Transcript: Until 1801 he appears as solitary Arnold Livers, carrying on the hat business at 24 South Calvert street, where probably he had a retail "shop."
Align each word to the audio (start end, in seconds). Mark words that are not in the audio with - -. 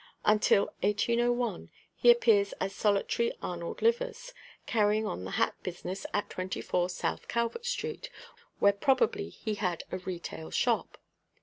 Until 0.25 0.73
1801 0.81 1.69
he 1.95 2.09
appears 2.09 2.53
as 2.53 2.73
solitary 2.73 3.33
Arnold 3.39 3.83
Livers, 3.83 4.33
carrying 4.65 5.05
on 5.05 5.25
the 5.25 5.29
hat 5.37 5.53
business 5.61 6.07
at 6.11 6.27
24 6.27 6.89
South 6.89 7.27
Calvert 7.27 7.67
street, 7.67 8.09
where 8.57 8.73
probably 8.73 9.29
he 9.29 9.53
had 9.53 9.83
a 9.91 9.99
retail 9.99 10.49
"shop." 10.49 10.97